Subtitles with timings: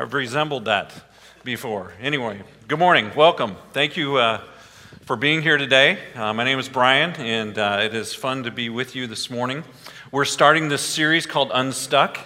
[0.00, 0.94] I've resembled that
[1.44, 1.92] before.
[2.00, 3.10] Anyway, good morning.
[3.14, 3.54] Welcome.
[3.74, 4.40] Thank you uh,
[5.02, 5.98] for being here today.
[6.14, 9.28] Uh, my name is Brian, and uh, it is fun to be with you this
[9.28, 9.62] morning.
[10.10, 12.18] We're starting this series called Unstuck.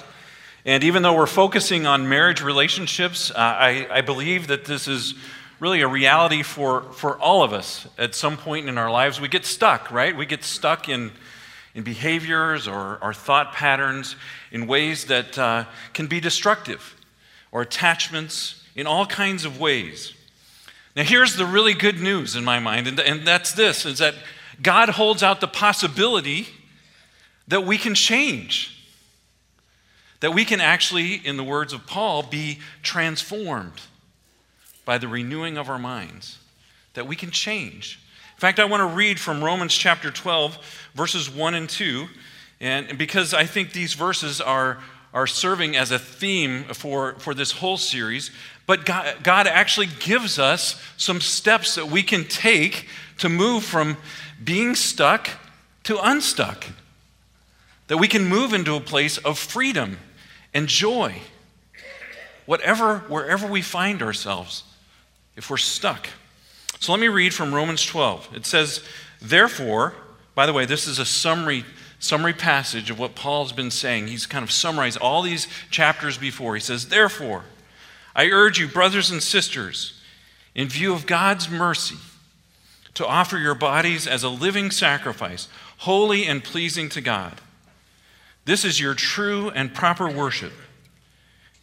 [0.64, 5.14] And even though we're focusing on marriage relationships, uh, I, I believe that this is
[5.58, 9.20] really a reality for, for all of us at some point in our lives.
[9.20, 10.16] We get stuck, right?
[10.16, 11.10] We get stuck in,
[11.74, 14.14] in behaviors or our thought patterns
[14.52, 16.94] in ways that uh, can be destructive
[17.54, 20.12] or attachments in all kinds of ways.
[20.94, 24.14] Now, here's the really good news in my mind, and, and that's this is that
[24.60, 26.48] God holds out the possibility
[27.48, 28.74] that we can change
[30.24, 33.78] that we can actually, in the words of Paul, be transformed
[34.86, 36.38] by the renewing of our minds,
[36.94, 38.00] that we can change.
[38.34, 42.06] In fact, I want to read from Romans chapter 12, verses 1 and 2,
[42.58, 44.78] and because I think these verses are,
[45.14, 48.32] are serving as a theme for, for this whole series,
[48.66, 53.96] but God, God actually gives us some steps that we can take to move from
[54.42, 55.30] being stuck
[55.84, 56.66] to unstuck.
[57.86, 59.98] That we can move into a place of freedom
[60.52, 61.20] and joy,
[62.46, 64.64] whatever, wherever we find ourselves,
[65.36, 66.08] if we're stuck.
[66.80, 68.30] So let me read from Romans 12.
[68.34, 68.82] It says,
[69.20, 69.94] Therefore,
[70.34, 71.64] by the way, this is a summary,
[72.04, 74.08] summary passage of what Paul's been saying.
[74.08, 76.54] He's kind of summarized all these chapters before.
[76.54, 77.44] He says, Therefore,
[78.14, 80.00] I urge you, brothers and sisters,
[80.54, 81.96] in view of God's mercy,
[82.92, 87.40] to offer your bodies as a living sacrifice, holy and pleasing to God.
[88.44, 90.52] This is your true and proper worship.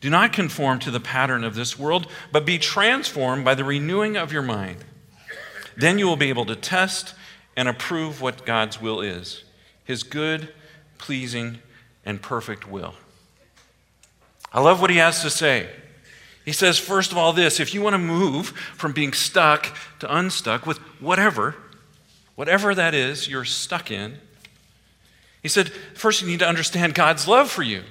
[0.02, 4.18] Do not conform to the pattern of this world, but be transformed by the renewing
[4.18, 4.84] of your mind.
[5.78, 7.14] Then you will be able to test
[7.56, 9.44] and approve what God's will is
[9.84, 10.50] his good,
[10.98, 11.60] pleasing,
[12.06, 12.96] and perfect will.
[14.54, 15.70] I love what he has to say.
[16.44, 20.16] He says, first of all, this if you want to move from being stuck to
[20.16, 21.56] unstuck with whatever,
[22.36, 24.18] whatever that is you're stuck in,
[25.42, 27.84] he said, first you need to understand God's love for you.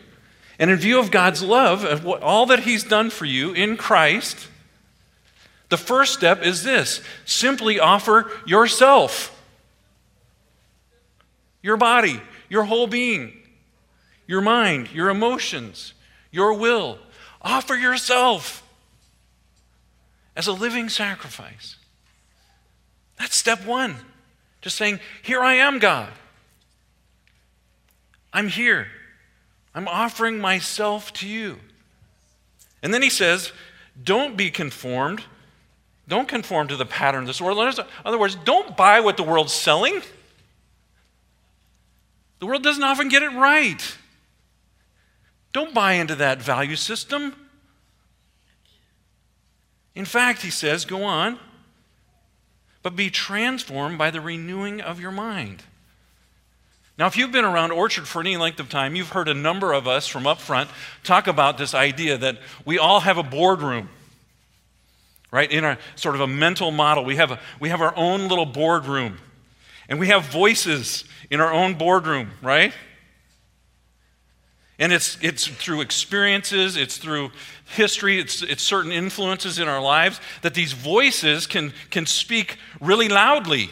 [0.58, 3.76] And in view of God's love, of what, all that He's done for you in
[3.76, 4.48] Christ,
[5.70, 9.39] the first step is this simply offer yourself,
[11.62, 13.32] your body, your whole being,
[14.26, 15.94] your mind, your emotions,
[16.30, 16.98] your will.
[17.42, 18.66] Offer yourself
[20.36, 21.76] as a living sacrifice.
[23.18, 23.96] That's step one.
[24.60, 26.12] Just saying, Here I am, God.
[28.32, 28.88] I'm here.
[29.74, 31.58] I'm offering myself to you.
[32.82, 33.52] And then he says,
[34.02, 35.24] Don't be conformed.
[36.08, 37.58] Don't conform to the pattern of this world.
[37.58, 40.02] In other words, don't buy what the world's selling.
[42.40, 43.96] The world doesn't often get it right.
[45.52, 47.34] Don't buy into that value system.
[49.94, 51.38] In fact, he says, go on,
[52.82, 55.62] but be transformed by the renewing of your mind.
[56.96, 59.72] Now, if you've been around Orchard for any length of time, you've heard a number
[59.72, 60.70] of us from up front
[61.02, 63.88] talk about this idea that we all have a boardroom,
[65.30, 65.50] right?
[65.50, 67.04] In a sort of a mental model.
[67.04, 69.18] We have, a, we have our own little boardroom,
[69.90, 72.72] and we have voices in our own boardroom, right?
[74.78, 77.32] And it's, it's through experiences, it's through
[77.66, 83.10] history, it's, it's certain influences in our lives that these voices can, can speak really
[83.10, 83.68] loudly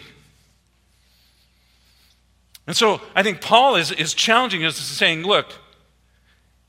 [2.69, 5.55] and so I think Paul is, is challenging us, saying, look,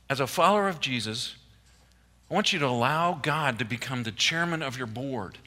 [0.10, 1.36] as a follower of Jesus,
[2.31, 5.38] I want you to allow God to become the chairman of your board.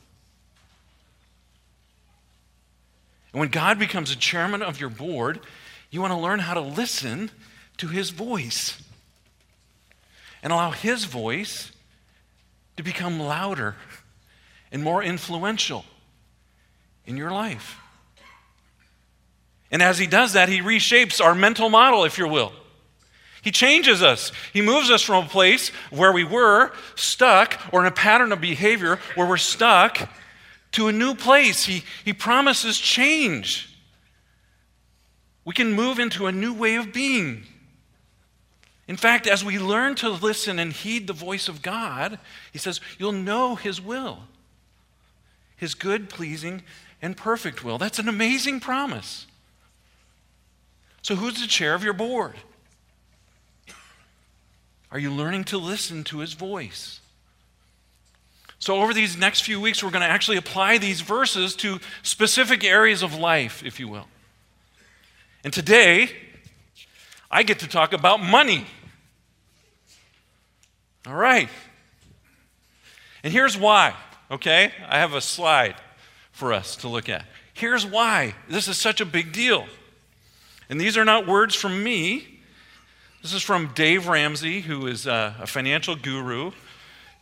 [3.33, 5.41] And when God becomes a chairman of your board,
[5.91, 7.31] you want to learn how to listen
[7.79, 8.83] to his voice
[10.43, 11.73] and allow his voice
[12.77, 13.77] to become louder
[14.71, 15.85] and more influential
[17.07, 17.79] in your life.
[19.71, 22.53] And as he does that, he reshapes our mental model, if you will.
[23.43, 24.31] He changes us.
[24.53, 28.41] He moves us from a place where we were stuck or in a pattern of
[28.41, 30.09] behavior where we're stuck
[30.73, 31.65] to a new place.
[31.65, 33.77] He, he promises change.
[35.45, 37.45] We can move into a new way of being.
[38.89, 42.19] In fact, as we learn to listen and heed the voice of God,
[42.53, 44.21] he says, you'll know his will,
[45.57, 46.63] his good, pleasing,
[47.01, 47.79] and perfect will.
[47.79, 49.27] That's an amazing promise.
[51.03, 52.37] So, who's the chair of your board?
[54.93, 57.01] Are you learning to listen to his voice?
[58.63, 62.63] So, over these next few weeks, we're going to actually apply these verses to specific
[62.63, 64.07] areas of life, if you will.
[65.43, 66.11] And today,
[67.29, 68.65] I get to talk about money.
[71.09, 71.49] All right.
[73.25, 73.97] And here's why,
[74.31, 74.71] okay?
[74.89, 75.75] I have a slide
[76.31, 77.25] for us to look at.
[77.55, 79.67] Here's why this is such a big deal.
[80.71, 82.39] And these are not words from me.
[83.23, 86.53] This is from Dave Ramsey, who is a, financial guru.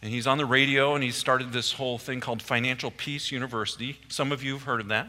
[0.03, 3.99] And he's on the radio and he started this whole thing called Financial Peace University.
[4.09, 5.07] Some of you have heard of that.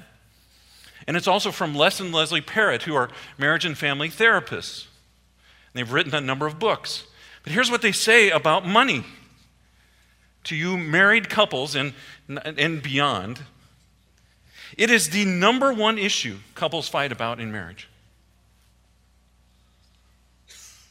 [1.08, 4.86] And it's also from Les and Leslie Parrott, who are marriage and family therapists.
[5.74, 7.06] And they've written a number of books.
[7.44, 9.04] But here's what they say about money
[10.44, 11.94] to you married couples and,
[12.28, 13.42] and beyond.
[14.78, 17.88] It is the number one issue couples fight about in marriage.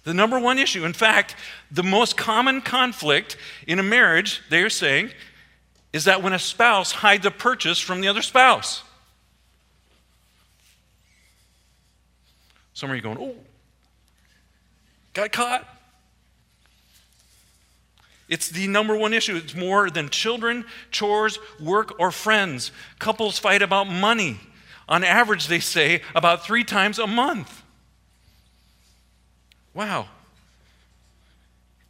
[0.04, 0.84] The number one issue.
[0.84, 1.36] In fact,
[1.70, 3.36] the most common conflict
[3.66, 5.10] in a marriage, they are saying,
[5.92, 8.82] is that when a spouse hides a purchase from the other spouse.
[12.72, 13.34] Some of you going, oh,
[15.12, 15.68] got caught.
[18.28, 19.36] It's the number one issue.
[19.36, 22.70] It's more than children, chores, work, or friends.
[23.00, 24.38] Couples fight about money.
[24.88, 27.59] On average, they say about three times a month.
[29.74, 30.08] Wow.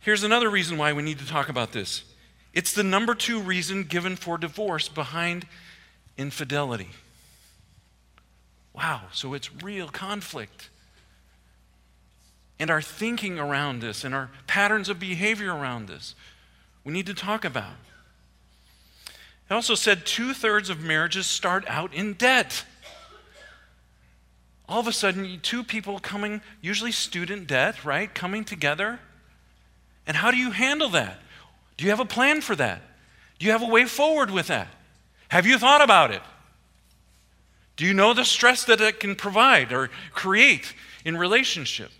[0.00, 2.04] Here's another reason why we need to talk about this
[2.52, 5.46] it's the number two reason given for divorce behind
[6.16, 6.90] infidelity.
[8.74, 10.68] Wow, so it's real conflict.
[12.58, 16.14] And our thinking around this and our patterns of behavior around this,
[16.84, 17.74] we need to talk about.
[19.48, 22.64] It also said two thirds of marriages start out in debt
[24.70, 28.14] all of a sudden, two people coming, usually student debt, right?
[28.14, 29.00] Coming together.
[30.06, 31.18] And how do you handle that?
[31.76, 32.80] Do you have a plan for that?
[33.40, 34.68] Do you have a way forward with that?
[35.28, 36.22] Have you thought about it?
[37.74, 40.72] Do you know the stress that it can provide or create
[41.04, 41.90] in relationship?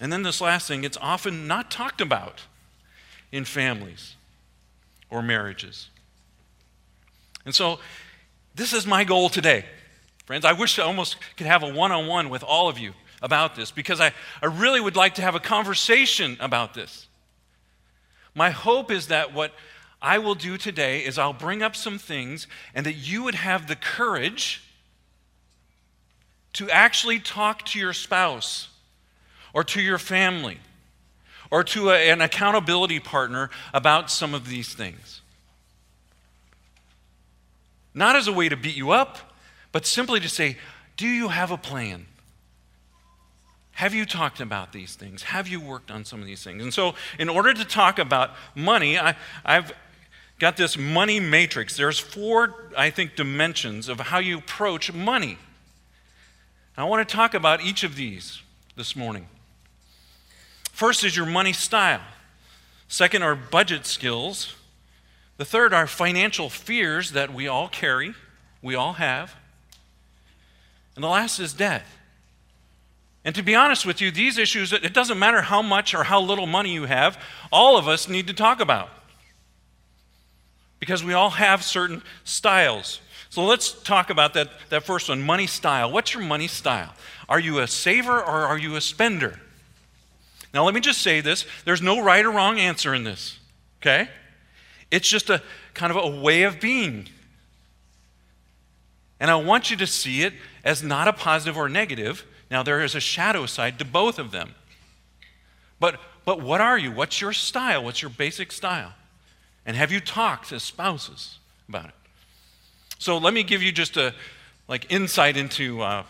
[0.00, 2.44] And then this last thing, it's often not talked about
[3.30, 4.14] in families
[5.10, 5.90] or marriages.
[7.44, 7.78] And so
[8.60, 9.64] this is my goal today.
[10.26, 12.92] Friends, I wish I almost could have a one on one with all of you
[13.22, 14.12] about this because I,
[14.42, 17.06] I really would like to have a conversation about this.
[18.34, 19.54] My hope is that what
[20.02, 23.66] I will do today is I'll bring up some things and that you would have
[23.66, 24.62] the courage
[26.52, 28.68] to actually talk to your spouse
[29.54, 30.58] or to your family
[31.50, 35.22] or to a, an accountability partner about some of these things.
[37.94, 39.18] Not as a way to beat you up,
[39.72, 40.56] but simply to say,
[40.96, 42.06] Do you have a plan?
[43.72, 45.22] Have you talked about these things?
[45.22, 46.62] Have you worked on some of these things?
[46.62, 49.14] And so, in order to talk about money, I,
[49.44, 49.72] have
[50.38, 51.76] got this money matrix.
[51.76, 55.38] There's four, I think, dimensions of how you approach money.
[56.76, 58.42] I want to talk about each of these
[58.76, 59.28] this morning.
[60.72, 62.00] First is your money style.
[62.88, 64.56] Second are budget skills.
[65.40, 68.12] The third are financial fears that we all carry,
[68.60, 69.34] we all have.
[70.94, 71.82] And the last is debt.
[73.24, 76.20] And to be honest with you, these issues, it doesn't matter how much or how
[76.20, 77.18] little money you have,
[77.50, 78.90] all of us need to talk about.
[80.78, 83.00] Because we all have certain styles.
[83.30, 85.90] So let's talk about that, that first one money style.
[85.90, 86.92] What's your money style?
[87.30, 89.40] Are you a saver or are you a spender?
[90.52, 93.38] Now, let me just say this there's no right or wrong answer in this,
[93.80, 94.10] okay?
[94.90, 95.42] It's just a
[95.74, 97.08] kind of a way of being.
[99.20, 100.32] And I want you to see it
[100.64, 102.24] as not a positive or negative.
[102.50, 104.54] Now, there is a shadow side to both of them.
[105.78, 106.90] But, but what are you?
[106.90, 107.84] What's your style?
[107.84, 108.94] What's your basic style?
[109.66, 111.94] And have you talked as spouses about it?
[112.98, 114.14] So let me give you just a
[114.68, 116.04] like insight into uh,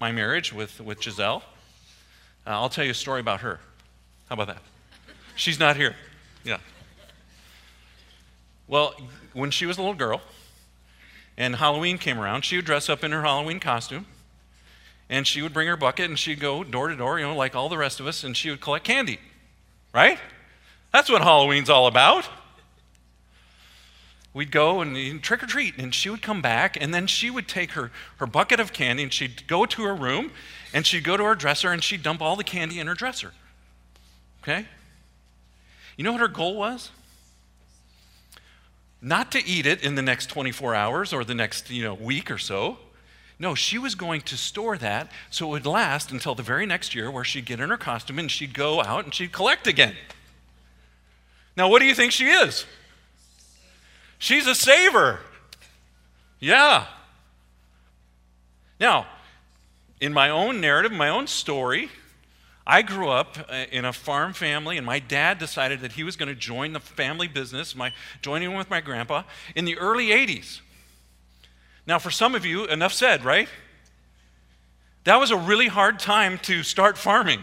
[0.00, 1.42] my marriage with, with Giselle.
[2.46, 3.60] Uh, I'll tell you a story about her.
[4.28, 4.62] How about that?
[5.36, 5.94] She's not here.
[6.44, 6.58] Yeah.
[8.70, 8.94] Well,
[9.32, 10.22] when she was a little girl
[11.36, 14.06] and Halloween came around, she would dress up in her Halloween costume
[15.08, 17.56] and she would bring her bucket and she'd go door to door, you know, like
[17.56, 19.18] all the rest of us, and she would collect candy.
[19.92, 20.20] Right?
[20.92, 22.28] That's what Halloween's all about.
[24.32, 27.48] We'd go and trick or treat, and she would come back, and then she would
[27.48, 30.30] take her, her bucket of candy and she'd go to her room
[30.72, 33.32] and she'd go to her dresser and she'd dump all the candy in her dresser.
[34.44, 34.66] Okay?
[35.96, 36.92] You know what her goal was?
[39.02, 42.30] Not to eat it in the next 24 hours or the next you know, week
[42.30, 42.78] or so.
[43.38, 46.94] No, she was going to store that so it would last until the very next
[46.94, 49.94] year where she'd get in her costume and she'd go out and she'd collect again.
[51.56, 52.66] Now, what do you think she is?
[54.18, 55.20] She's a saver.
[56.38, 56.86] Yeah.
[58.78, 59.06] Now,
[60.00, 61.90] in my own narrative, my own story,
[62.66, 66.16] I grew up uh, in a farm family, and my dad decided that he was
[66.16, 69.22] going to join the family business, my, joining with my grandpa,
[69.54, 70.60] in the early 80s.
[71.86, 73.48] Now, for some of you, enough said, right?
[75.04, 77.40] That was a really hard time to start farming.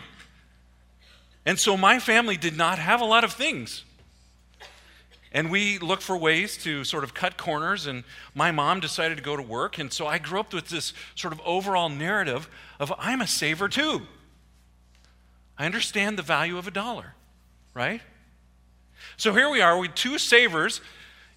[1.45, 3.83] And so my family did not have a lot of things.
[5.31, 9.23] And we looked for ways to sort of cut corners, and my mom decided to
[9.23, 9.77] go to work.
[9.77, 13.67] And so I grew up with this sort of overall narrative of I'm a saver
[13.67, 14.03] too.
[15.57, 17.13] I understand the value of a dollar,
[17.73, 18.01] right?
[19.15, 20.81] So here we are with two savers.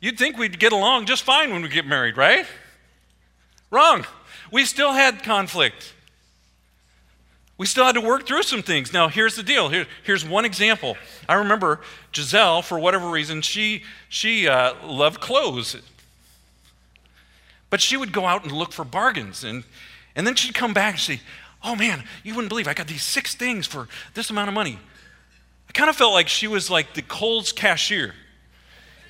[0.00, 2.46] You'd think we'd get along just fine when we get married, right?
[3.70, 4.06] Wrong.
[4.50, 5.94] We still had conflict.
[7.56, 8.92] We still had to work through some things.
[8.92, 9.68] Now, here's the deal.
[9.68, 10.96] Here, here's one example.
[11.28, 11.80] I remember
[12.14, 15.76] Giselle, for whatever reason, she, she uh, loved clothes.
[17.68, 19.44] But she would go out and look for bargains.
[19.44, 19.64] And,
[20.16, 21.20] and then she'd come back and say,
[21.62, 24.78] Oh man, you wouldn't believe I got these six things for this amount of money.
[25.68, 28.14] I kind of felt like she was like the Kohl's cashier.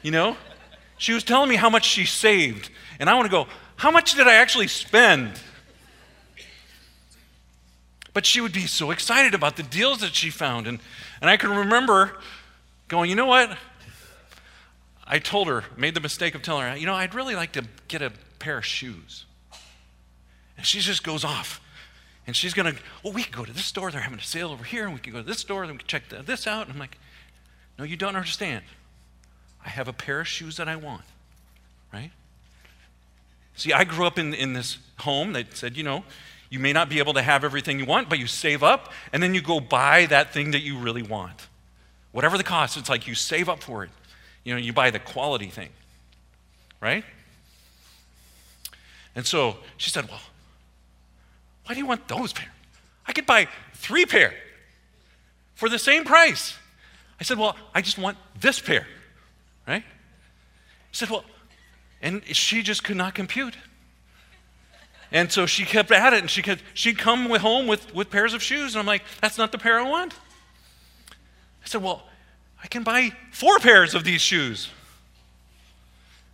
[0.03, 0.37] You know?
[0.99, 2.71] She was telling me how much she saved.
[2.99, 5.41] And I want to go, How much did I actually spend?
[8.13, 10.67] But she would be so excited about the deals that she found.
[10.67, 10.81] And,
[11.21, 12.19] and I can remember
[12.89, 13.57] going, you know what?
[15.07, 17.65] I told her, made the mistake of telling her, you know, I'd really like to
[17.89, 19.25] get a pair of shoes.
[20.57, 21.61] And she just goes off.
[22.31, 23.91] And she's going to, well, we can go to this store.
[23.91, 24.85] They're having a sale over here.
[24.85, 25.67] And we can go to this store.
[25.67, 26.67] Then we can check the, this out.
[26.67, 26.97] And I'm like,
[27.77, 28.63] no, you don't understand.
[29.67, 31.03] I have a pair of shoes that I want,
[31.93, 32.13] right?
[33.57, 36.05] See, I grew up in, in this home that said, you know,
[36.51, 39.21] you may not be able to have everything you want, but you save up and
[39.21, 41.49] then you go buy that thing that you really want.
[42.13, 43.91] Whatever the cost, it's like you save up for it.
[44.45, 45.71] You know, you buy the quality thing,
[46.81, 47.03] right?
[49.17, 50.21] And so she said, Well,
[51.71, 52.49] why do you want those pair?
[53.07, 54.35] I could buy three pair
[55.55, 56.59] for the same price.
[57.21, 58.89] I said, Well, I just want this pair,
[59.69, 59.85] right?
[60.91, 61.23] She said, Well,
[62.03, 63.57] and she just could not compute.
[65.13, 68.35] And so she kept at it, and she could, she'd come home with, with pairs
[68.35, 68.75] of shoes.
[68.75, 70.15] And I'm like, that's not the pair I want.
[71.63, 72.03] I said, well,
[72.65, 74.71] I can buy four pairs of these shoes.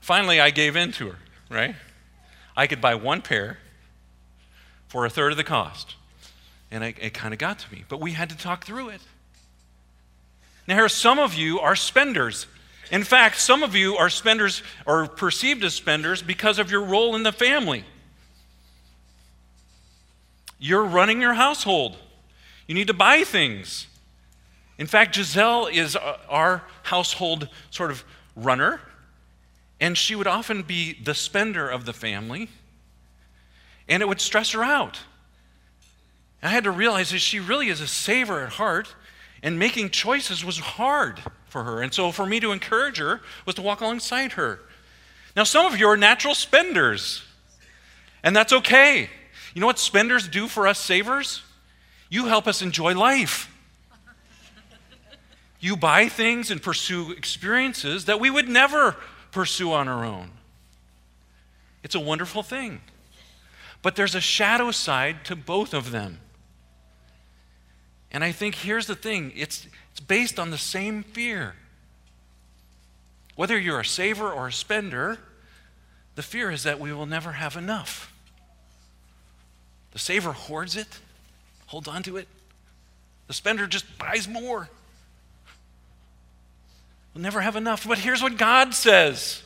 [0.00, 1.18] Finally, I gave in to her,
[1.50, 1.74] right?
[2.56, 3.58] I could buy one pair
[4.88, 5.96] for a third of the cost.
[6.70, 7.84] And I, it kind of got to me.
[7.88, 9.00] But we had to talk through it.
[10.66, 12.46] Now, here, some of you are spenders.
[12.90, 17.14] In fact, some of you are spenders or perceived as spenders because of your role
[17.14, 17.84] in the family.
[20.58, 21.96] You're running your household.
[22.66, 23.86] You need to buy things.
[24.78, 28.80] In fact, Giselle is uh, our household sort of runner,
[29.80, 32.48] and she would often be the spender of the family,
[33.88, 35.00] and it would stress her out.
[36.42, 38.94] I had to realize that she really is a saver at heart,
[39.42, 41.82] and making choices was hard for her.
[41.82, 44.60] And so, for me to encourage her was to walk alongside her.
[45.34, 47.22] Now, some of you are natural spenders,
[48.22, 49.10] and that's okay.
[49.54, 51.42] You know what spenders do for us savers?
[52.08, 53.52] You help us enjoy life.
[55.58, 58.96] You buy things and pursue experiences that we would never
[59.32, 60.30] pursue on our own.
[61.82, 62.80] It's a wonderful thing.
[63.82, 66.20] But there's a shadow side to both of them.
[68.10, 71.54] And I think here's the thing it's, it's based on the same fear.
[73.34, 75.18] Whether you're a saver or a spender,
[76.14, 78.12] the fear is that we will never have enough.
[79.92, 80.98] The saver hoards it,
[81.66, 82.28] holds on to it.
[83.26, 84.68] The spender just buys more.
[87.12, 87.86] We'll never have enough.
[87.86, 89.42] But here's what God says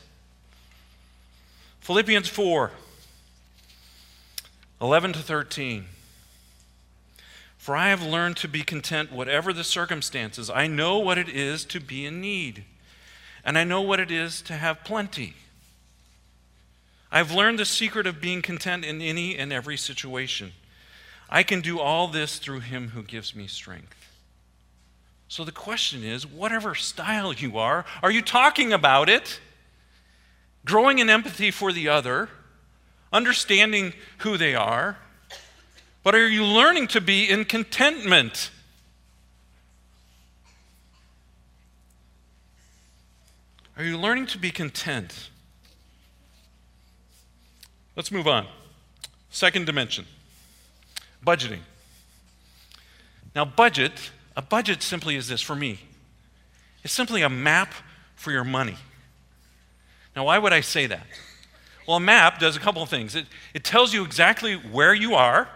[1.80, 2.70] Philippians 4
[4.80, 5.84] 11 to 13.
[7.58, 10.48] For I have learned to be content, whatever the circumstances.
[10.48, 12.64] I know what it is to be in need,
[13.44, 15.34] and I know what it is to have plenty.
[17.12, 20.52] I've learned the secret of being content in any and every situation.
[21.28, 23.94] I can do all this through him who gives me strength.
[25.28, 29.38] So the question is whatever style you are, are you talking about it?
[30.64, 32.30] Growing in empathy for the other,
[33.12, 34.96] understanding who they are,
[36.02, 38.50] but are you learning to be in contentment?
[43.76, 45.28] Are you learning to be content?
[47.96, 48.46] Let's move on.
[49.30, 50.06] Second dimension
[51.24, 51.60] budgeting.
[53.34, 55.80] Now, budget, a budget simply is this for me
[56.82, 57.74] it's simply a map
[58.16, 58.76] for your money.
[60.16, 61.06] Now, why would I say that?
[61.90, 63.16] Well, a map does a couple of things.
[63.16, 65.48] It, it tells you exactly where you are,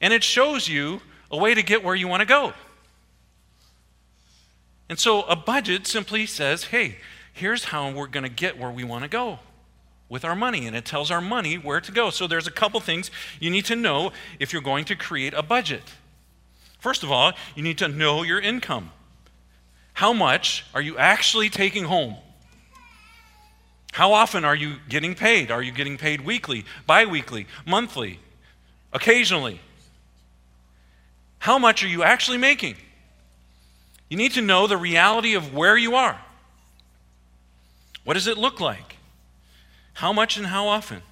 [0.00, 2.52] and it shows you a way to get where you want to go.
[4.88, 6.98] And so a budget simply says, hey,
[7.32, 9.40] here's how we're going to get where we want to go
[10.08, 10.68] with our money.
[10.68, 12.10] And it tells our money where to go.
[12.10, 15.42] So there's a couple things you need to know if you're going to create a
[15.42, 15.82] budget.
[16.78, 18.92] First of all, you need to know your income.
[19.94, 22.18] How much are you actually taking home?
[23.98, 25.50] How often are you getting paid?
[25.50, 28.20] Are you getting paid weekly, bi weekly, monthly,
[28.92, 29.60] occasionally?
[31.40, 32.76] How much are you actually making?
[34.08, 36.16] You need to know the reality of where you are.
[38.04, 38.98] What does it look like?
[39.94, 41.02] How much and how often?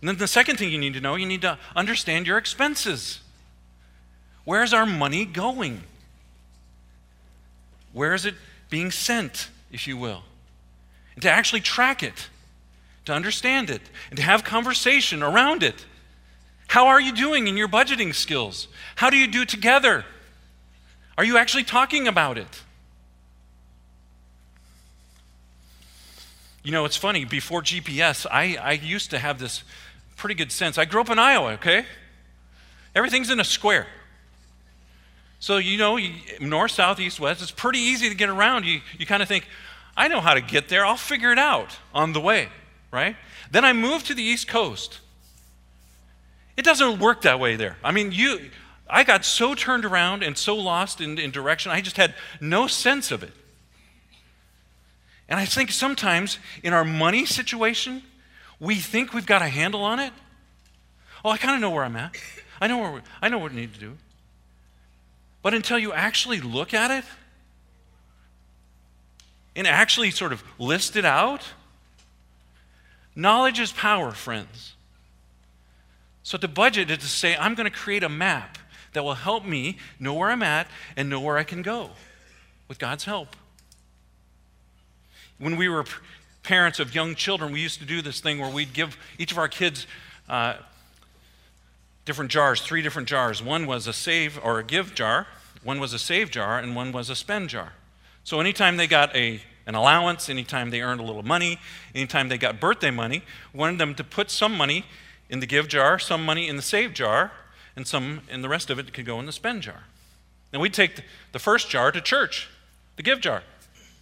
[0.00, 3.20] And then the second thing you need to know, you need to understand your expenses.
[4.44, 5.84] Where's our money going?
[7.92, 8.34] Where is it
[8.68, 10.24] being sent, if you will?
[11.16, 12.28] And to actually track it,
[13.06, 15.84] to understand it, and to have conversation around it.
[16.68, 18.68] How are you doing in your budgeting skills?
[18.96, 20.04] How do you do together?
[21.18, 22.62] Are you actually talking about it?
[26.62, 29.62] You know, it's funny, before GPS, I, I used to have this
[30.16, 30.78] pretty good sense.
[30.78, 31.86] I grew up in Iowa, okay?
[32.94, 33.86] Everything's in a square.
[35.38, 35.98] So, you know,
[36.40, 38.64] north, south, east, west, it's pretty easy to get around.
[38.64, 39.46] You, you kind of think,
[39.96, 40.84] I know how to get there.
[40.84, 42.48] I'll figure it out on the way,
[42.90, 43.16] right?
[43.50, 45.00] Then I moved to the East Coast.
[46.56, 47.76] It doesn't work that way there.
[47.82, 48.50] I mean, you,
[48.88, 52.66] I got so turned around and so lost in, in direction, I just had no
[52.66, 53.32] sense of it.
[55.28, 58.02] And I think sometimes in our money situation,
[58.60, 60.12] we think we've got a handle on it.
[61.24, 62.16] Oh, I kind of know where I'm at.
[62.60, 63.96] I know, where I know what I need to do.
[65.42, 67.04] But until you actually look at it
[69.56, 71.42] and actually sort of list it out,
[73.16, 74.74] knowledge is power, friends.
[76.22, 78.58] So to budget is to say, I'm going to create a map
[78.92, 81.90] that will help me know where I'm at and know where I can go
[82.68, 83.34] with God's help.
[85.38, 85.84] When we were
[86.42, 89.38] parents of young children, we used to do this thing where we'd give each of
[89.38, 89.86] our kids
[90.28, 90.54] uh,
[92.04, 93.42] different jars, three different jars.
[93.42, 95.26] One was a save or a give jar,
[95.62, 97.72] one was a save jar, and one was a spend jar.
[98.26, 101.60] So anytime they got a, an allowance, anytime they earned a little money,
[101.94, 103.22] anytime they got birthday money,
[103.54, 104.84] wanted them to put some money
[105.30, 107.30] in the give jar, some money in the save jar,
[107.76, 109.84] and some and the rest of it could go in the spend jar.
[110.52, 112.48] And we'd take the first jar to church,
[112.96, 113.44] the give jar.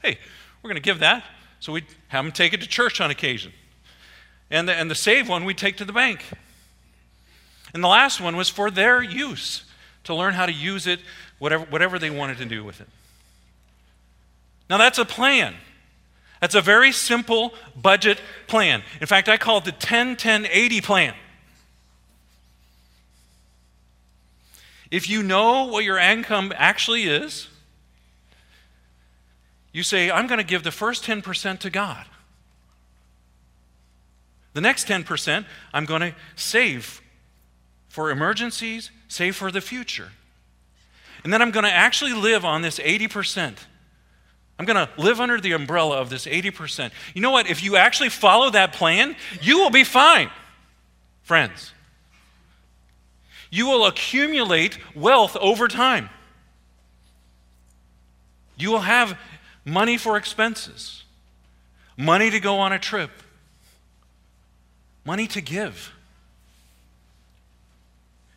[0.00, 0.18] Hey,
[0.62, 1.22] we're going to give that.
[1.60, 3.52] So we'd have them take it to church on occasion.
[4.50, 6.24] And the, and the save one we'd take to the bank.
[7.74, 9.64] And the last one was for their use,
[10.04, 11.00] to learn how to use it,
[11.38, 12.88] whatever, whatever they wanted to do with it.
[14.68, 15.54] Now that's a plan.
[16.40, 18.82] That's a very simple budget plan.
[19.00, 21.14] In fact, I call it the 10 10 80 plan.
[24.90, 27.48] If you know what your income actually is,
[29.72, 32.06] you say, I'm going to give the first 10% to God.
[34.52, 37.02] The next 10%, I'm going to save
[37.88, 40.12] for emergencies, save for the future.
[41.24, 43.56] And then I'm going to actually live on this 80%.
[44.58, 46.92] I'm going to live under the umbrella of this 80%.
[47.14, 47.48] You know what?
[47.48, 50.30] If you actually follow that plan, you will be fine,
[51.22, 51.74] friends
[53.54, 56.10] you will accumulate wealth over time.
[58.56, 59.16] You will have
[59.64, 61.04] money for expenses,
[61.96, 63.12] money to go on a trip,
[65.04, 65.92] money to give.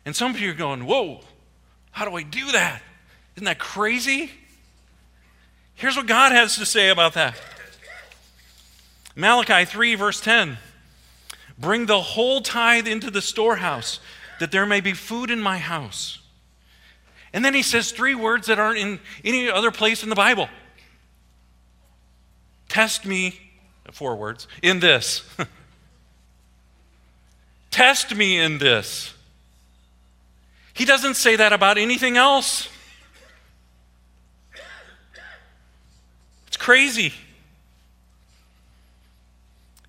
[0.06, 1.22] And some of you are going, Whoa,
[1.90, 2.80] how do I do that?
[3.34, 4.30] Isn't that crazy?
[5.78, 7.40] Here's what God has to say about that
[9.14, 10.58] Malachi 3, verse 10
[11.58, 14.00] Bring the whole tithe into the storehouse
[14.40, 16.18] that there may be food in my house.
[17.32, 20.48] And then he says three words that aren't in any other place in the Bible
[22.68, 23.38] Test me,
[23.92, 25.22] four words, in this.
[27.70, 29.14] Test me in this.
[30.74, 32.68] He doesn't say that about anything else.
[36.68, 37.14] Crazy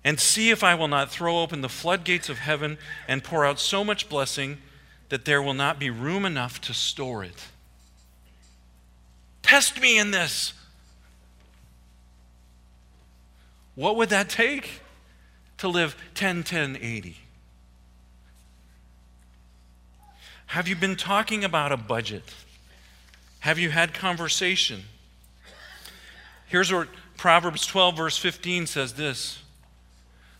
[0.02, 3.60] and see if I will not throw open the floodgates of heaven and pour out
[3.60, 4.56] so much blessing
[5.10, 7.48] that there will not be room enough to store it.
[9.42, 10.54] Test me in this.
[13.74, 14.80] What would that take
[15.58, 17.18] to live 10, 10, 80?
[20.46, 22.24] Have you been talking about a budget?
[23.40, 24.84] Have you had conversation?
[26.50, 29.38] Here's what Proverbs 12, verse 15 says this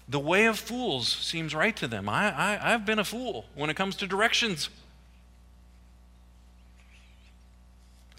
[0.08, 2.08] the way of fools seems right to them.
[2.08, 4.68] I, I, I've been a fool when it comes to directions.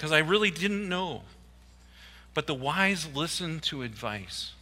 [0.01, 1.21] because I really didn't know.
[2.33, 4.53] But the wise listen to advice.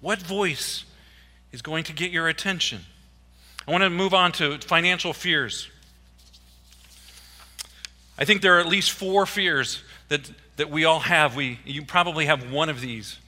[0.00, 0.84] What voice
[1.52, 2.80] is going to get your attention?
[3.68, 5.68] I want to move on to financial fears.
[8.18, 11.36] I think there are at least four fears that, that we all have.
[11.36, 13.18] We, you probably have one of these,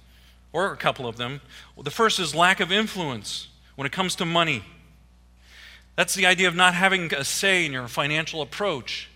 [0.52, 1.40] or a couple of them.
[1.76, 4.62] Well, the first is lack of influence when it comes to money.
[5.96, 9.08] That's the idea of not having a say in your financial approach.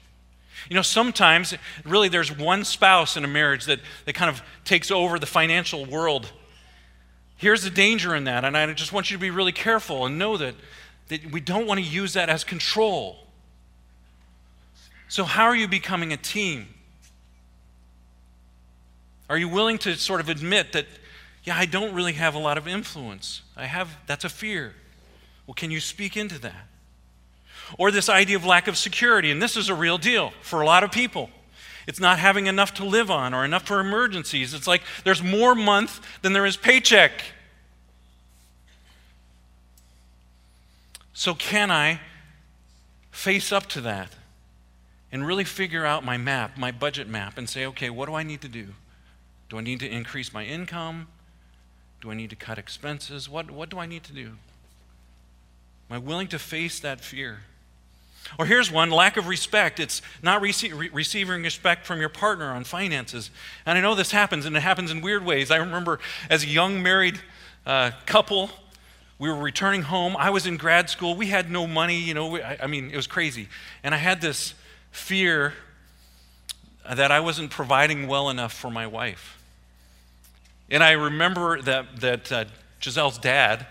[0.69, 4.91] You know, sometimes, really, there's one spouse in a marriage that, that kind of takes
[4.91, 6.31] over the financial world.
[7.37, 10.19] Here's the danger in that, and I just want you to be really careful and
[10.19, 10.55] know that,
[11.09, 13.29] that we don't want to use that as control.
[15.09, 16.69] So, how are you becoming a team?
[19.29, 20.87] Are you willing to sort of admit that,
[21.45, 23.43] yeah, I don't really have a lot of influence?
[23.57, 24.75] I have, that's a fear.
[25.47, 26.67] Well, can you speak into that?
[27.77, 30.67] Or this idea of lack of security, and this is a real deal for a
[30.67, 31.31] lot of people.
[31.87, 34.53] It's not having enough to live on or enough for emergencies.
[34.53, 37.13] It's like there's more month than there is paycheck.
[41.15, 42.01] So, can I
[43.11, 44.13] face up to that
[45.11, 48.23] and really figure out my map, my budget map, and say, okay, what do I
[48.23, 48.69] need to do?
[49.49, 51.09] Do I need to increase my income?
[52.01, 53.29] Do I need to cut expenses?
[53.29, 54.33] What, what do I need to do?
[55.91, 57.41] Am I willing to face that fear?
[58.39, 59.81] Or here's one lack of respect.
[59.81, 63.31] It's not rece- re- receiving respect from your partner on finances.
[63.65, 65.51] And I know this happens, and it happens in weird ways.
[65.51, 67.19] I remember as a young married
[67.65, 68.51] uh, couple,
[69.19, 70.15] we were returning home.
[70.17, 71.17] I was in grad school.
[71.17, 73.49] We had no money, you know, I, I mean, it was crazy.
[73.83, 74.55] And I had this
[74.91, 75.55] fear
[76.95, 79.39] that I wasn't providing well enough for my wife.
[80.71, 82.45] And I remember that, that uh,
[82.81, 83.67] Giselle's dad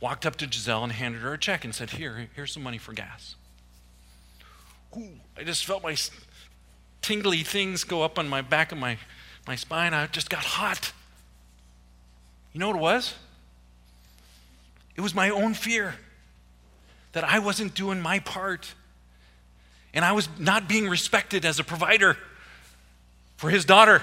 [0.00, 2.78] walked up to Giselle and handed her a check and said, Here, here's some money
[2.78, 3.36] for gas.
[4.96, 5.96] Ooh, I just felt my
[7.00, 8.98] tingly things go up on my back of my,
[9.46, 9.94] my spine.
[9.94, 10.92] I just got hot.
[12.52, 13.14] You know what it was?
[14.94, 15.94] It was my own fear
[17.12, 18.74] that I wasn't doing my part.
[19.94, 22.16] And I was not being respected as a provider
[23.42, 24.00] for his daughter.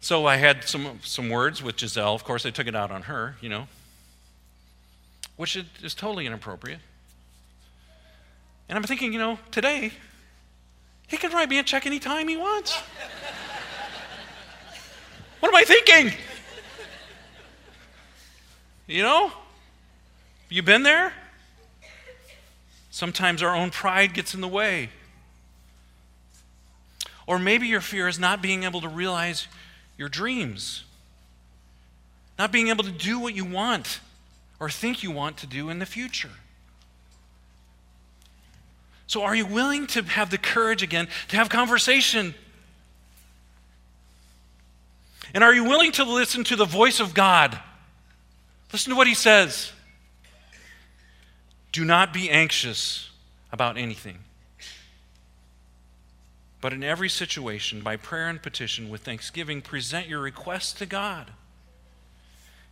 [0.00, 2.12] So I had some, some words with Giselle.
[2.12, 3.68] Of course, I took it out on her, you know,
[5.36, 6.80] which is totally inappropriate.
[8.68, 9.92] And I'm thinking, you know, today,
[11.06, 12.74] he can write me a check anytime he wants.
[15.38, 16.12] what am I thinking?
[18.88, 19.30] You know?
[20.48, 21.12] You been there?
[22.90, 24.90] Sometimes our own pride gets in the way.
[27.26, 29.48] Or maybe your fear is not being able to realize
[29.98, 30.84] your dreams,
[32.38, 34.00] not being able to do what you want
[34.60, 36.30] or think you want to do in the future.
[39.08, 42.34] So, are you willing to have the courage again to have conversation?
[45.32, 47.58] And are you willing to listen to the voice of God?
[48.72, 49.72] Listen to what he says.
[51.72, 53.10] Do not be anxious
[53.52, 54.18] about anything.
[56.66, 61.30] But in every situation, by prayer and petition with thanksgiving, present your requests to God.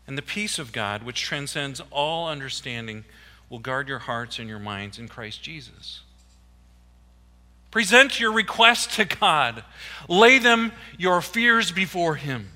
[0.08, 3.04] And the peace of God, which transcends all understanding,
[3.48, 6.00] will guard your hearts and your minds in Christ Jesus.
[7.70, 9.62] Present your requests to God.
[10.08, 12.48] Lay them, your fears, before Him.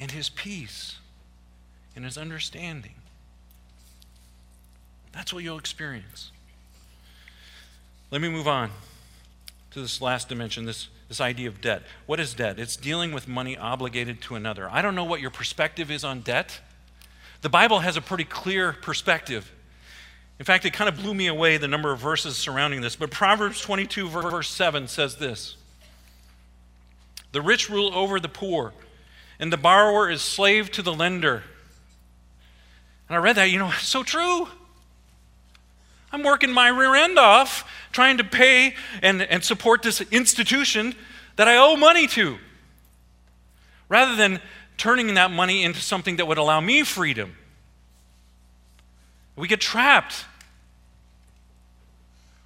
[0.00, 0.96] And His peace
[1.94, 2.94] and His understanding.
[5.12, 6.30] That's what you'll experience.
[8.10, 8.70] Let me move on
[9.70, 11.82] to this last dimension, this, this idea of debt.
[12.06, 12.58] What is debt?
[12.58, 14.68] It's dealing with money obligated to another.
[14.70, 16.60] I don't know what your perspective is on debt.
[17.42, 19.50] The Bible has a pretty clear perspective.
[20.38, 22.96] In fact, it kind of blew me away the number of verses surrounding this.
[22.96, 25.56] But Proverbs 22, verse 7 says this
[27.32, 28.72] The rich rule over the poor,
[29.38, 31.44] and the borrower is slave to the lender.
[33.08, 34.48] And I read that, you know, it's so true.
[36.12, 40.94] I'm working my rear end off trying to pay and, and support this institution
[41.36, 42.38] that I owe money to.
[43.88, 44.40] Rather than
[44.76, 47.36] turning that money into something that would allow me freedom.
[49.36, 50.24] We get trapped.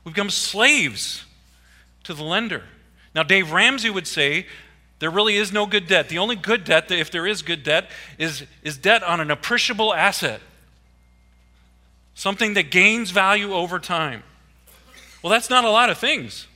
[0.05, 1.25] We become slaves
[2.05, 2.65] to the lender.
[3.15, 4.47] Now, Dave Ramsey would say
[4.99, 6.09] there really is no good debt.
[6.09, 9.95] The only good debt, if there is good debt, is, is debt on an appreciable
[9.95, 10.41] asset,
[12.15, 14.23] something that gains value over time.
[15.23, 16.47] Well, that's not a lot of things.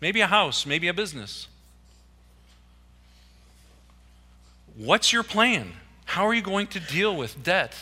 [0.00, 1.48] Maybe a house, maybe a business.
[4.76, 5.72] What's your plan?
[6.04, 7.74] How are you going to deal with debt?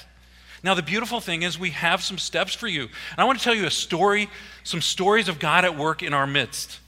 [0.63, 2.83] Now, the beautiful thing is, we have some steps for you.
[2.83, 4.31] And I want to tell you a story,
[4.63, 6.81] some stories of God at work in our midst.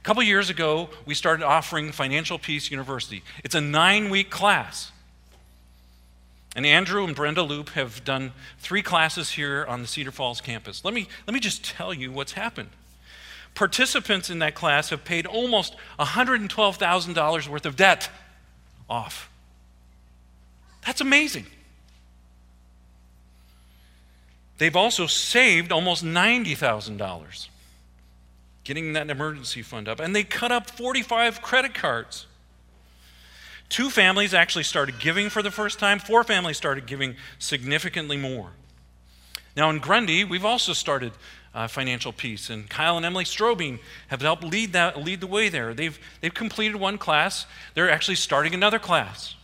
[0.00, 3.22] A couple years ago, we started offering Financial Peace University.
[3.44, 4.90] It's a nine week class.
[6.56, 10.84] And Andrew and Brenda Loop have done three classes here on the Cedar Falls campus.
[10.84, 12.70] Let me, let me just tell you what's happened.
[13.54, 18.08] Participants in that class have paid almost $112,000 worth of debt
[18.88, 19.30] off.
[20.86, 21.46] That's amazing.
[24.58, 27.48] They've also saved almost $90,000
[28.68, 29.98] getting that emergency fund up.
[29.98, 32.26] And they cut up 45 credit cards.
[33.68, 38.50] Two families actually started giving for the first time, four families started giving significantly more.
[39.56, 41.12] Now, in Grundy, we've also started
[41.54, 45.48] uh, financial peace, and Kyle and Emily Strobing have helped lead, that, lead the way
[45.48, 45.74] there.
[45.74, 49.34] They've, they've completed one class, they're actually starting another class.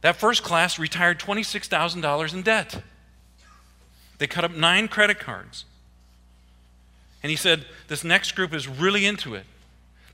[0.00, 2.82] That first class retired $26,000 in debt.
[4.18, 5.64] They cut up nine credit cards.
[7.22, 9.44] And he said, This next group is really into it.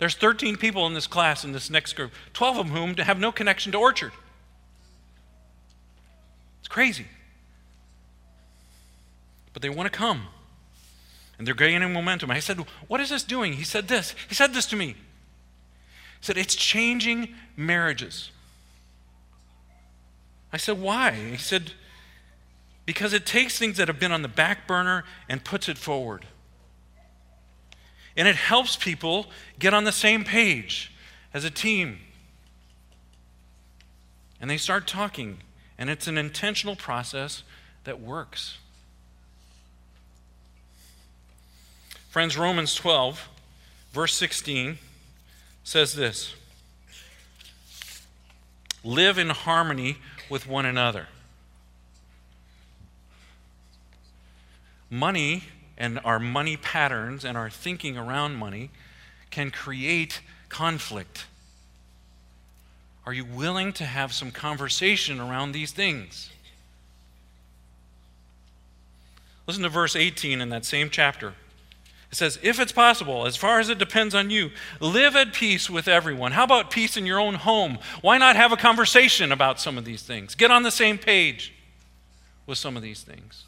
[0.02, 3.30] There's 13 people in this class in this next group, 12 of whom have no
[3.30, 4.10] connection to Orchard.
[6.58, 7.06] It's crazy.
[9.52, 10.22] But they want to come.
[11.38, 12.32] And they're gaining momentum.
[12.32, 13.52] I said, What is this doing?
[13.52, 14.16] He said this.
[14.28, 14.88] He said this to me.
[14.88, 14.96] He
[16.22, 18.32] said, It's changing marriages.
[20.52, 21.12] I said, Why?
[21.12, 21.74] He said,
[22.86, 26.26] Because it takes things that have been on the back burner and puts it forward.
[28.16, 29.26] And it helps people
[29.58, 30.92] get on the same page
[31.32, 31.98] as a team.
[34.40, 35.38] And they start talking,
[35.78, 37.42] and it's an intentional process
[37.84, 38.58] that works.
[42.10, 43.28] Friends, Romans 12,
[43.92, 44.78] verse 16
[45.64, 46.34] says this
[48.84, 49.96] Live in harmony
[50.28, 51.06] with one another.
[54.90, 55.44] Money
[55.76, 58.70] and our money patterns and our thinking around money
[59.30, 61.26] can create conflict.
[63.04, 66.30] Are you willing to have some conversation around these things?
[69.46, 71.34] Listen to verse 18 in that same chapter.
[72.12, 75.68] It says, If it's possible, as far as it depends on you, live at peace
[75.68, 76.32] with everyone.
[76.32, 77.78] How about peace in your own home?
[78.02, 80.34] Why not have a conversation about some of these things?
[80.34, 81.54] Get on the same page
[82.46, 83.44] with some of these things.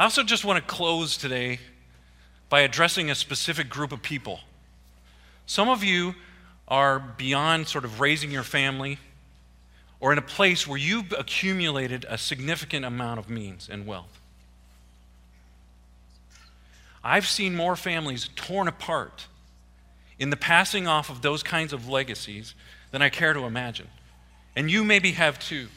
[0.00, 1.60] I also just want to close today
[2.48, 4.40] by addressing a specific group of people.
[5.44, 6.14] Some of you
[6.66, 8.98] are beyond sort of raising your family
[10.00, 14.18] or in a place where you've accumulated a significant amount of means and wealth.
[17.04, 19.26] I've seen more families torn apart
[20.18, 22.54] in the passing off of those kinds of legacies
[22.90, 23.88] than I care to imagine.
[24.56, 25.68] And you maybe have too.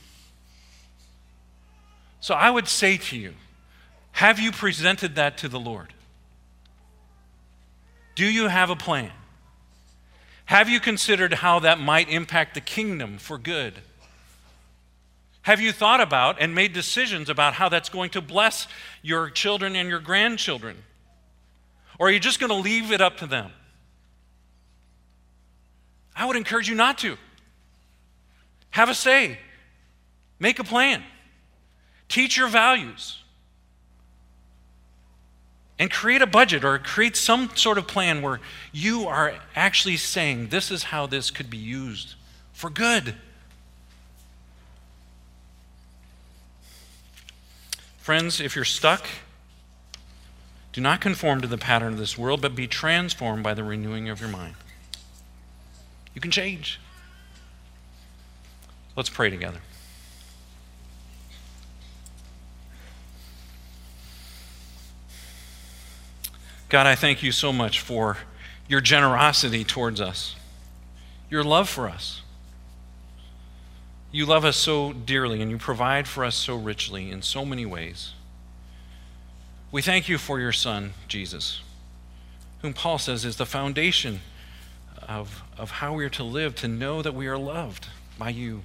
[2.21, 3.33] So I would say to you,
[4.13, 5.91] have you presented that to the Lord?
[8.15, 9.11] Do you have a plan?
[10.45, 13.73] Have you considered how that might impact the kingdom for good?
[15.41, 18.67] Have you thought about and made decisions about how that's going to bless
[19.01, 20.77] your children and your grandchildren?
[21.97, 23.51] Or are you just going to leave it up to them?
[26.15, 27.17] I would encourage you not to.
[28.69, 29.39] Have a say,
[30.39, 31.03] make a plan,
[32.07, 33.22] teach your values
[35.83, 38.39] and create a budget or create some sort of plan where
[38.71, 42.15] you are actually saying, this is how this could be used
[42.53, 43.15] for good.
[47.97, 49.05] Friends, if you're stuck,
[50.71, 54.07] do not conform to the pattern of this world, but be transformed by the renewing
[54.07, 54.55] of your mind.
[56.15, 56.79] You can change.
[58.95, 59.59] Let's pray together.
[66.73, 68.17] God, I thank you so much for
[68.67, 70.35] your generosity towards us,
[71.29, 72.23] your love for us.
[74.11, 77.63] You love us so dearly and you provide for us so richly in so many
[77.63, 78.13] ways.
[79.71, 81.61] We thank you for your Son, Jesus,
[82.63, 84.21] whom Paul says is the foundation
[85.07, 88.63] of, of how we are to live, to know that we are loved by you.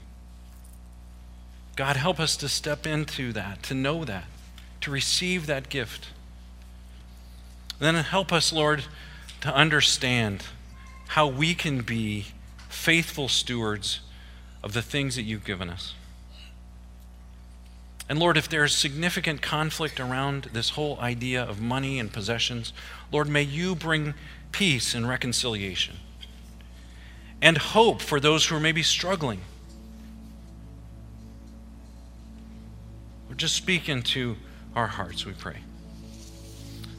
[1.77, 4.25] God, help us to step into that, to know that,
[4.81, 6.07] to receive that gift.
[7.79, 8.85] Then help us, Lord,
[9.41, 10.45] to understand
[11.09, 12.27] how we can be
[12.69, 14.01] faithful stewards
[14.63, 15.95] of the things that you've given us.
[18.09, 22.73] And Lord, if there's significant conflict around this whole idea of money and possessions,
[23.13, 24.15] Lord, may you bring
[24.51, 25.97] peace and reconciliation.
[27.41, 29.41] and hope for those who are maybe struggling.
[33.29, 34.37] Or just speak into
[34.75, 35.59] our hearts, we pray.